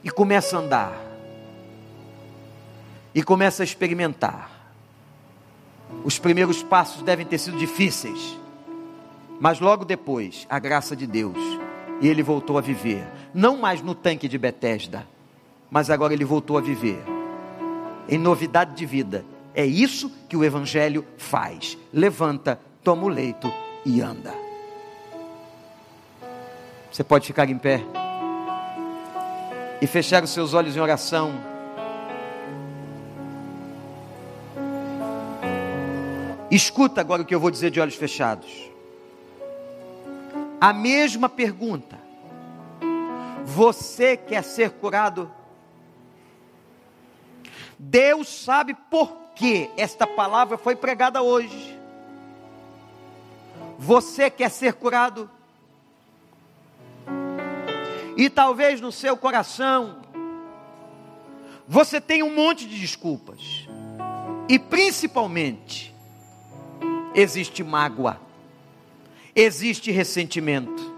[0.02, 0.92] E começa a andar.
[3.14, 4.50] E começa a experimentar.
[6.04, 8.38] Os primeiros passos devem ter sido difíceis,
[9.40, 11.38] mas logo depois, a graça de Deus,
[12.00, 15.06] e ele voltou a viver, não mais no tanque de Betesda,
[15.70, 17.02] mas agora ele voltou a viver
[18.08, 19.24] em novidade de vida.
[19.54, 21.78] É isso que o evangelho faz.
[21.92, 23.52] Levanta, toma o leito
[23.86, 24.34] e anda.
[26.90, 27.80] Você pode ficar em pé
[29.80, 31.32] e fechar os seus olhos em oração.
[36.50, 38.70] Escuta agora o que eu vou dizer de olhos fechados.
[40.60, 41.98] A mesma pergunta.
[43.44, 45.30] Você quer ser curado?
[47.78, 51.78] Deus sabe por que esta palavra foi pregada hoje.
[53.78, 55.28] Você quer ser curado?
[58.16, 60.02] E talvez no seu coração
[61.66, 63.66] você tenha um monte de desculpas.
[64.48, 65.94] E principalmente
[67.14, 68.20] existe mágoa.
[69.34, 70.94] Existe ressentimento.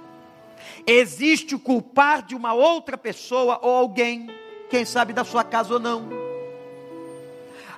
[0.86, 4.28] Existe o culpar de uma outra pessoa ou alguém,
[4.68, 6.25] quem sabe da sua casa ou não.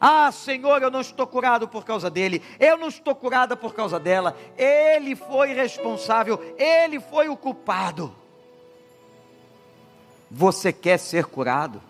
[0.00, 3.98] Ah, Senhor, eu não estou curado por causa dele, eu não estou curada por causa
[3.98, 4.36] dela.
[4.56, 8.14] Ele foi responsável, ele foi o culpado.
[10.30, 11.82] Você quer ser curado?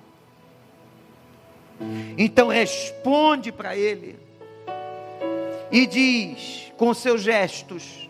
[2.17, 4.19] Então responde para ele
[5.71, 8.09] e diz com seus gestos: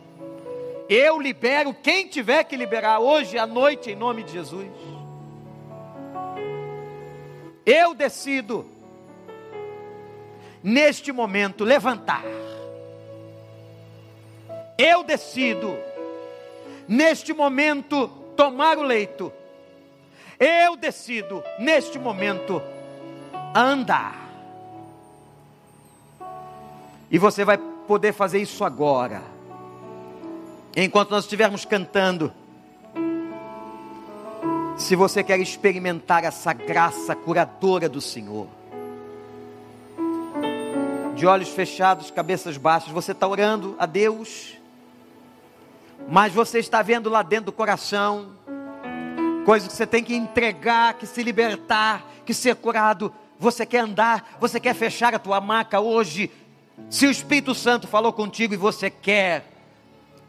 [0.88, 4.68] Eu libero quem tiver que liberar hoje à noite em nome de Jesus.
[7.66, 8.77] Eu decido
[10.62, 12.24] neste momento levantar.
[14.76, 15.76] Eu decido
[16.86, 19.32] neste momento tomar o leito
[20.38, 22.62] eu decido, neste momento,
[23.54, 24.28] andar.
[27.10, 29.20] E você vai poder fazer isso agora.
[30.76, 32.32] Enquanto nós estivermos cantando.
[34.76, 38.46] Se você quer experimentar essa graça curadora do Senhor.
[41.18, 44.56] De olhos fechados, cabeças baixas, você está orando a Deus.
[46.08, 48.28] Mas você está vendo lá dentro do coração
[49.44, 53.12] coisas que você tem que entregar, que se libertar, que ser curado.
[53.36, 56.30] Você quer andar, você quer fechar a tua maca hoje.
[56.88, 59.50] Se o Espírito Santo falou contigo e você quer,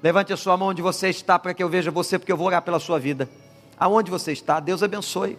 [0.02, 2.48] levante a sua mão onde você está para que eu veja você, porque eu vou
[2.48, 3.30] orar pela sua vida.
[3.80, 5.38] Aonde você está, Deus abençoe.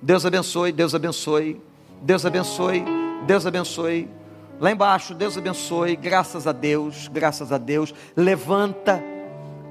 [0.00, 1.60] Deus abençoe, Deus abençoe.
[2.00, 2.84] Deus abençoe,
[3.26, 4.17] Deus abençoe.
[4.60, 5.94] Lá embaixo, Deus abençoe.
[5.94, 7.94] Graças a Deus, graças a Deus.
[8.16, 9.02] Levanta,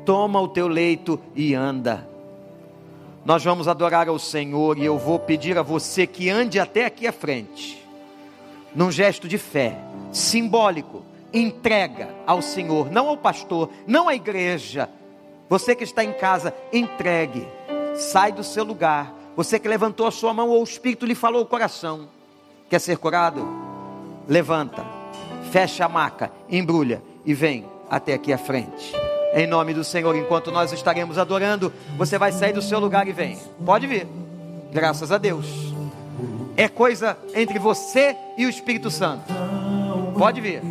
[0.05, 2.07] toma o teu leito e anda.
[3.25, 7.05] Nós vamos adorar ao Senhor e eu vou pedir a você que ande até aqui
[7.05, 7.85] à frente,
[8.73, 9.77] num gesto de fé,
[10.13, 14.89] simbólico, entrega ao Senhor, não ao pastor, não à igreja.
[15.49, 17.45] Você que está em casa, entregue,
[17.95, 19.13] sai do seu lugar.
[19.35, 22.07] Você que levantou a sua mão ou o Espírito lhe falou o coração,
[22.69, 23.66] quer ser curado?
[24.27, 24.85] Levanta,
[25.51, 28.93] fecha a maca, embrulha e vem até aqui à frente
[29.33, 30.15] em nome do Senhor.
[30.15, 33.37] Enquanto nós estaremos adorando, você vai sair do seu lugar e vem.
[33.65, 34.07] Pode vir.
[34.71, 35.45] Graças a Deus.
[36.55, 39.31] É coisa entre você e o Espírito Santo.
[40.17, 40.63] Pode vir.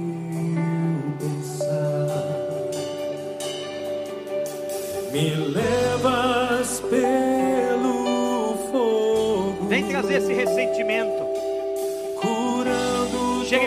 [5.13, 9.69] Me levas pelo fogo.
[9.69, 11.26] Vem trazer esse ressentimento.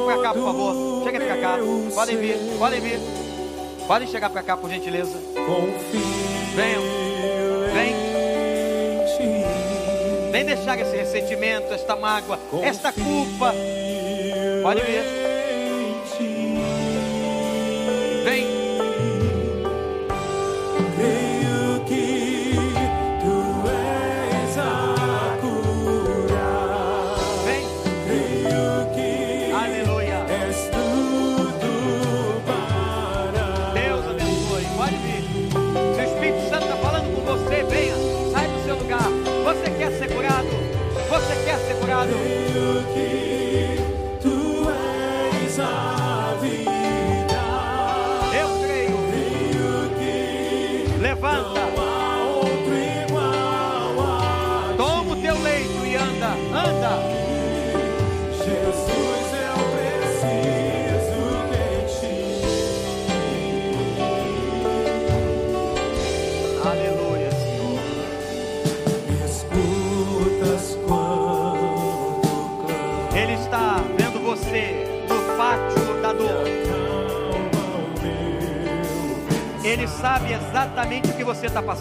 [0.09, 1.03] Para cá, por favor.
[1.03, 1.59] Cheguem para cá.
[1.93, 2.99] Podem vir, podem vir.
[3.85, 5.15] Podem chegar para cá, por gentileza.
[6.55, 6.81] Venham.
[7.71, 7.95] Vem.
[10.31, 13.53] Vem deixar esse ressentimento, esta mágoa, esta culpa.
[14.63, 15.03] Pode vir.
[18.23, 18.58] Vem.
[42.07, 42.38] Quer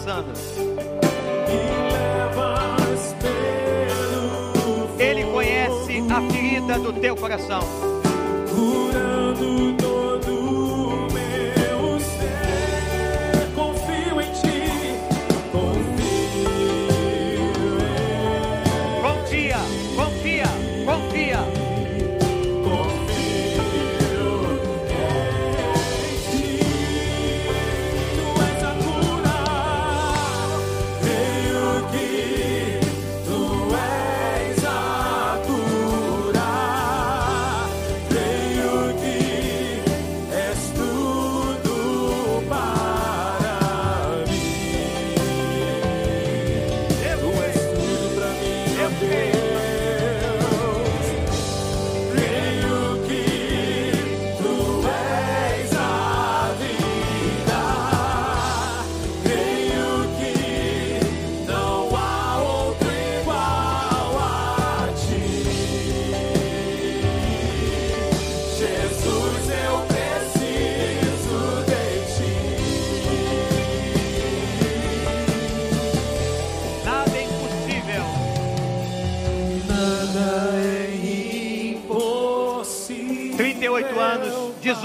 [0.09, 0.23] pelo
[4.99, 7.78] Ele conhece a ferida do teu coração.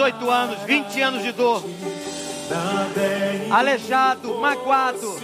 [0.05, 1.65] 18 anos, 20 anos de dor,
[2.51, 5.17] é aleijado, magoado.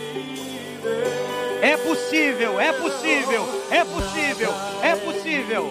[1.60, 5.66] É possível, é possível, é possível, é possível,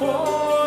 [0.00, 0.57] impossível.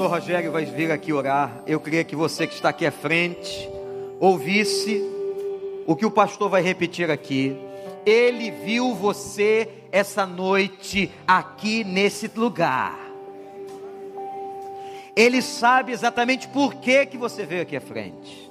[0.00, 1.62] Pastor Rogério vai vir aqui orar.
[1.66, 3.68] Eu queria que você que está aqui à frente
[4.18, 4.98] ouvisse
[5.86, 7.54] o que o pastor vai repetir aqui.
[8.06, 12.98] Ele viu você essa noite aqui nesse lugar.
[15.14, 18.50] Ele sabe exatamente por que, que você veio aqui à frente.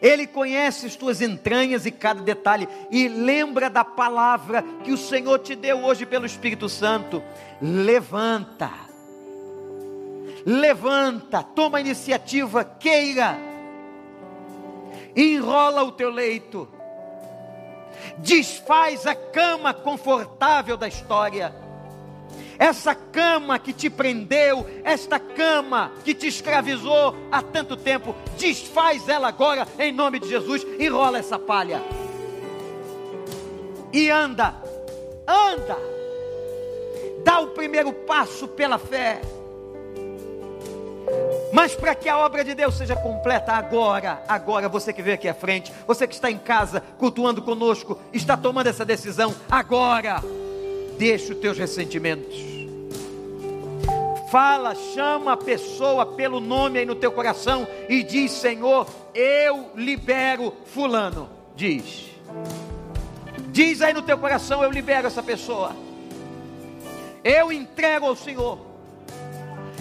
[0.00, 2.68] Ele conhece as tuas entranhas e cada detalhe.
[2.88, 7.20] E lembra da palavra que o Senhor te deu hoje pelo Espírito Santo.
[7.60, 8.85] Levanta.
[10.46, 13.36] Levanta, toma a iniciativa, queira.
[15.16, 16.68] Enrola o teu leito.
[18.18, 21.52] Desfaz a cama confortável da história.
[22.56, 29.26] Essa cama que te prendeu, esta cama que te escravizou há tanto tempo, desfaz ela
[29.26, 31.82] agora em nome de Jesus, enrola essa palha.
[33.92, 34.54] E anda,
[35.26, 35.76] anda.
[37.24, 39.20] Dá o primeiro passo pela fé.
[41.56, 45.26] Mas para que a obra de Deus seja completa agora, agora, você que veio aqui
[45.26, 50.22] à frente, você que está em casa cultuando conosco, está tomando essa decisão agora.
[50.98, 52.36] Deixa os teus ressentimentos.
[54.30, 60.52] Fala, chama a pessoa pelo nome aí no teu coração e diz: Senhor, eu libero
[60.66, 61.30] Fulano.
[61.54, 62.10] Diz.
[63.48, 65.74] Diz aí no teu coração: Eu libero essa pessoa.
[67.24, 68.58] Eu entrego ao Senhor.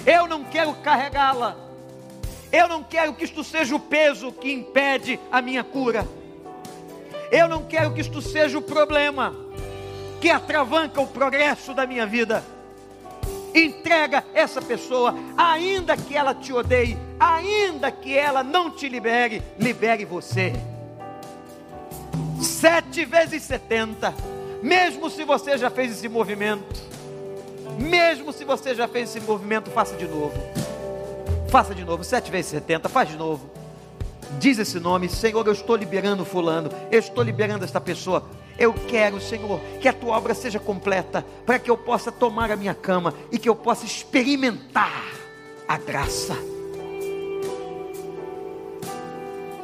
[0.05, 1.64] Eu não quero carregá-la.
[2.51, 6.07] Eu não quero que isto seja o peso que impede a minha cura.
[7.31, 9.35] Eu não quero que isto seja o problema.
[10.25, 12.43] que atravanca o progresso da minha vida.
[13.53, 20.03] Entrega essa pessoa, ainda que ela te odeie, ainda que ela não te libere, libere
[20.03, 20.51] você.
[22.41, 24.13] Sete vezes setenta,
[24.63, 26.81] mesmo se você já fez esse movimento,
[27.79, 30.33] mesmo se você já fez esse movimento, faça de novo.
[31.55, 33.49] Faça de novo, sete vezes setenta, faz de novo.
[34.37, 38.25] Diz esse nome, Senhor, eu estou liberando fulano, eu estou liberando esta pessoa.
[38.59, 42.57] Eu quero, Senhor, que a tua obra seja completa, para que eu possa tomar a
[42.57, 45.05] minha cama e que eu possa experimentar
[45.65, 46.35] a graça.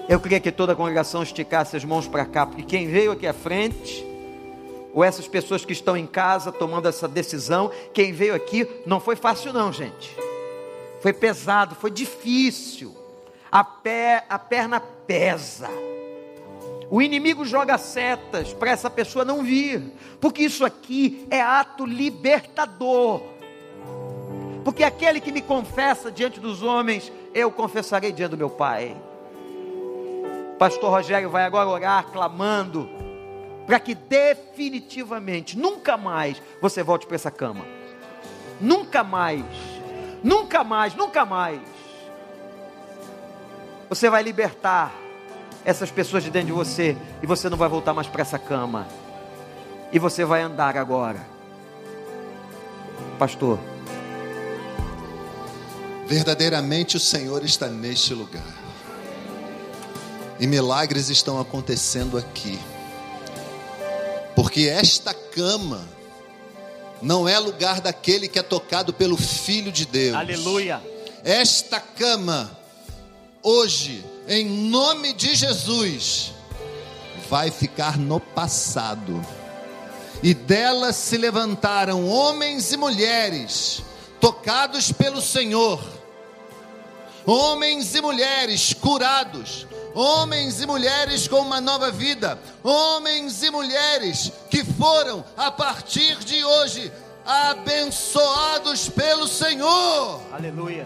[0.07, 3.27] Eu queria que toda a congregação esticasse as mãos para cá, porque quem veio aqui
[3.27, 4.01] à frente,
[4.93, 9.17] ou essas pessoas que estão em casa tomando essa decisão, quem veio aqui não foi
[9.17, 10.30] fácil, não, gente.
[11.01, 12.95] Foi pesado, foi difícil.
[13.51, 15.69] A, pé, a perna pesa.
[16.89, 23.21] O inimigo joga setas para essa pessoa não vir, porque isso aqui é ato libertador.
[24.63, 28.95] Porque aquele que me confessa diante dos homens, eu confessarei diante do meu Pai.
[30.59, 32.87] Pastor Rogério vai agora orar, clamando,
[33.65, 37.65] para que definitivamente, nunca mais você volte para essa cama.
[38.59, 39.43] Nunca mais,
[40.23, 41.59] nunca mais, nunca mais.
[43.89, 44.93] Você vai libertar
[45.65, 48.87] essas pessoas de dentro de você e você não vai voltar mais para essa cama.
[49.91, 51.19] E você vai andar agora.
[53.19, 53.59] Pastor,
[56.11, 58.43] Verdadeiramente o Senhor está neste lugar.
[60.37, 62.59] E milagres estão acontecendo aqui.
[64.35, 65.87] Porque esta cama
[67.01, 70.15] não é lugar daquele que é tocado pelo Filho de Deus.
[70.15, 70.81] aleluia.
[71.23, 72.51] Esta cama,
[73.43, 76.31] hoje, em nome de Jesus,
[77.29, 79.23] vai ficar no passado.
[80.23, 83.81] E dela se levantaram homens e mulheres,
[84.19, 85.81] tocados pelo Senhor,
[87.25, 94.63] homens e mulheres curados, homens e mulheres com uma nova vida, homens e mulheres que
[94.63, 96.91] foram, a partir de hoje,
[97.25, 100.85] abençoados pelo Senhor Aleluia.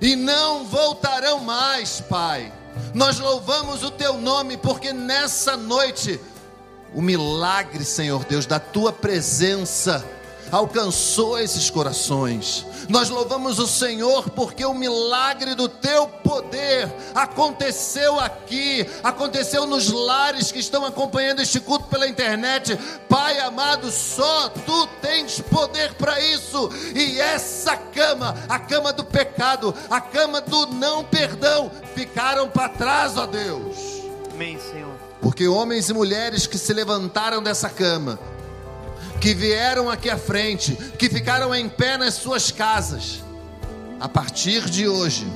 [0.00, 2.52] e não voltarão mais, Pai.
[2.92, 6.20] Nós louvamos o teu nome porque nessa noite
[6.94, 10.04] o milagre, Senhor Deus, da tua presença
[10.54, 12.64] alcançou esses corações.
[12.88, 20.52] Nós louvamos o Senhor porque o milagre do teu poder aconteceu aqui, aconteceu nos lares
[20.52, 22.78] que estão acompanhando este culto pela internet.
[23.08, 26.70] Pai amado, só tu tens poder para isso.
[26.94, 33.16] E essa cama, a cama do pecado, a cama do não perdão, ficaram para trás,
[33.16, 33.76] ó Deus.
[34.32, 34.94] Amém, Senhor.
[35.20, 38.20] Porque homens e mulheres que se levantaram dessa cama,
[39.24, 43.24] que vieram aqui à frente, que ficaram em pé nas suas casas,
[43.98, 45.26] a partir de hoje,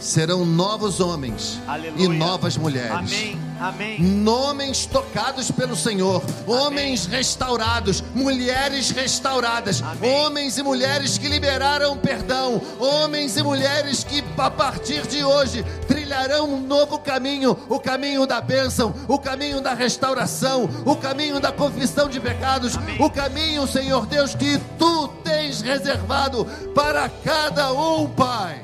[0.00, 2.06] serão novos homens Aleluia.
[2.06, 2.90] e novas mulheres.
[2.90, 3.38] Amém.
[3.60, 4.26] Amém.
[4.28, 10.10] Homens tocados pelo Senhor, homens restaurados, mulheres restauradas, Amém.
[10.10, 16.48] homens e mulheres que liberaram perdão, homens e mulheres que a partir de hoje trilharão
[16.54, 22.08] um novo caminho, o caminho da bênção, o caminho da restauração, o caminho da confissão
[22.08, 22.96] de pecados, Amém.
[23.00, 26.44] o caminho, Senhor Deus, que tu tens reservado
[26.74, 28.62] para cada um, Pai.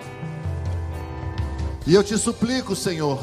[1.86, 3.22] E eu te suplico, Senhor,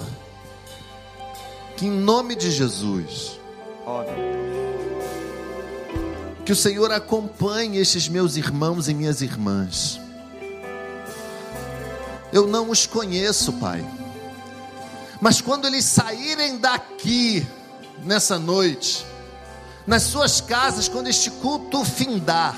[1.82, 3.40] em nome de Jesus,
[6.46, 10.00] que o Senhor acompanhe estes meus irmãos e minhas irmãs.
[12.32, 13.86] Eu não os conheço, Pai.
[15.20, 17.46] Mas quando eles saírem daqui
[18.04, 19.06] nessa noite,
[19.86, 22.58] nas suas casas, quando este culto findar,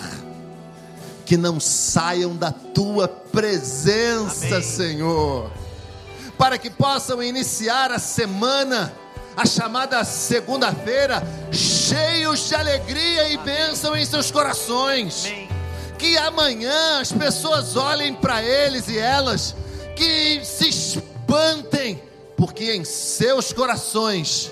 [1.26, 4.62] que não saiam da tua presença, Amém.
[4.62, 5.52] Senhor,
[6.38, 8.94] para que possam iniciar a semana,
[9.36, 15.50] a chamada segunda-feira, cheios de alegria e bênção em seus corações Amém.
[15.98, 19.56] que amanhã as pessoas olhem para eles e elas,
[19.96, 22.02] que se espantem,
[22.38, 24.52] porque em seus corações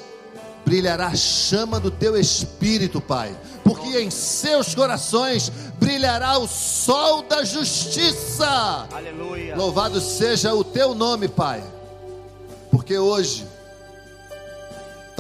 [0.66, 3.36] brilhará a chama do teu espírito, Pai.
[3.64, 8.88] Porque em seus corações brilhará o sol da justiça.
[8.92, 9.56] Aleluia.
[9.56, 11.64] Louvado seja o teu nome, Pai.
[12.72, 13.46] Porque hoje,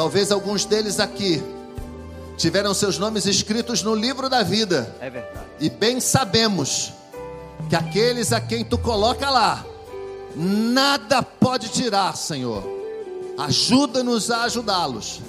[0.02, 1.44] talvez alguns deles aqui
[2.36, 4.96] tiveram seus nomes escritos no livro da vida.
[5.00, 5.46] É verdade.
[5.60, 6.92] E bem sabemos
[7.70, 9.64] que aqueles a quem tu coloca lá,
[10.36, 12.64] nada pode tirar, Senhor.
[13.38, 15.22] Ajuda-nos a ajudá-los.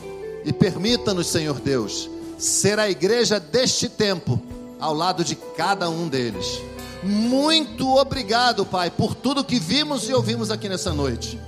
[0.43, 2.09] E permita-nos, Senhor Deus,
[2.39, 4.41] ser a igreja deste tempo
[4.81, 6.63] ao lado de cada um deles.
[7.03, 11.39] Muito obrigado, Pai, por tudo que vimos e ouvimos aqui nessa noite.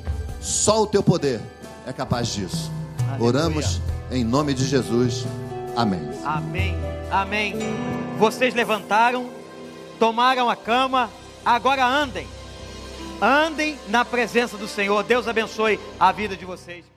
[0.43, 1.41] Só o teu poder
[1.87, 2.84] é capaz disso.
[3.09, 3.29] Aleluia.
[3.29, 3.81] Oramos
[4.11, 5.27] em nome de Jesus.
[5.77, 6.01] Amém.
[6.25, 6.77] Amém.
[7.11, 7.55] Amém.
[8.19, 9.29] Vocês levantaram,
[9.99, 11.11] tomaram a cama,
[11.45, 12.27] agora andem.
[13.21, 15.03] Andem na presença do Senhor.
[15.03, 16.94] Deus abençoe a vida de vocês.